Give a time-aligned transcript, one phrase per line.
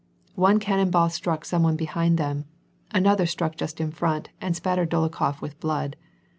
[0.33, 2.45] One cannon ball struck some one behind them,
[2.89, 5.95] another strack just in front, and spattered Dolokhof with blood.